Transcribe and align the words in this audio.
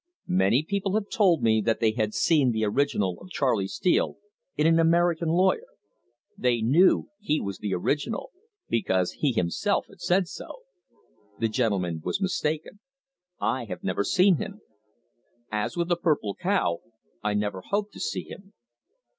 Many 0.27 0.63
people 0.63 0.95
have 0.95 1.11
told 1.11 1.43
me 1.43 1.61
that 1.61 1.79
they 1.79 1.91
had 1.91 2.15
seen 2.15 2.49
the 2.51 2.65
original 2.65 3.19
of 3.21 3.29
Charley 3.29 3.67
Steele 3.67 4.15
in 4.57 4.65
an 4.65 4.79
American 4.79 5.27
lawyer. 5.29 5.67
They 6.35 6.59
knew 6.59 7.11
he 7.19 7.39
was 7.39 7.59
the 7.59 7.75
original, 7.75 8.31
because 8.67 9.11
he 9.11 9.31
himself 9.31 9.85
had 9.89 10.01
said 10.01 10.27
so. 10.27 10.61
The 11.39 11.49
gentleman 11.49 12.01
was 12.03 12.19
mistaken; 12.19 12.79
I 13.39 13.65
have 13.65 13.83
never 13.83 14.03
seen 14.03 14.37
him. 14.37 14.61
As 15.51 15.77
with 15.77 15.87
the 15.87 15.95
purple 15.97 16.33
cow, 16.33 16.79
I 17.21 17.35
never 17.35 17.61
hope 17.61 17.91
to 17.91 17.99
see 17.99 18.23
him. 18.23 18.53